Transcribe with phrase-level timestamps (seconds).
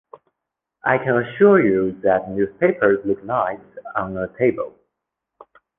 [0.83, 3.59] I can assure you that newspapers look nice
[3.95, 4.73] on a table.